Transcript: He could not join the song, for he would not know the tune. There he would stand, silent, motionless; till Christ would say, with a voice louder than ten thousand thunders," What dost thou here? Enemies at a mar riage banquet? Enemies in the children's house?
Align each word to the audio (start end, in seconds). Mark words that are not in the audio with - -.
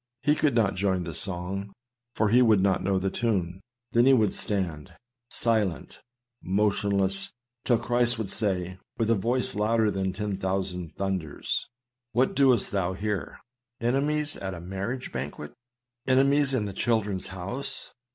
He 0.23 0.33
could 0.33 0.55
not 0.55 0.73
join 0.73 1.03
the 1.03 1.13
song, 1.13 1.73
for 2.15 2.29
he 2.29 2.41
would 2.41 2.59
not 2.59 2.81
know 2.81 2.97
the 2.97 3.11
tune. 3.11 3.61
There 3.91 4.01
he 4.01 4.13
would 4.13 4.33
stand, 4.33 4.95
silent, 5.29 6.01
motionless; 6.41 7.29
till 7.65 7.77
Christ 7.77 8.17
would 8.17 8.31
say, 8.31 8.79
with 8.97 9.11
a 9.11 9.13
voice 9.13 9.53
louder 9.53 9.91
than 9.91 10.11
ten 10.11 10.37
thousand 10.37 10.95
thunders," 10.95 11.69
What 12.13 12.35
dost 12.35 12.71
thou 12.71 12.93
here? 12.93 13.41
Enemies 13.79 14.35
at 14.37 14.55
a 14.55 14.59
mar 14.59 14.87
riage 14.87 15.11
banquet? 15.11 15.53
Enemies 16.07 16.55
in 16.55 16.65
the 16.65 16.73
children's 16.73 17.27
house? 17.27 17.93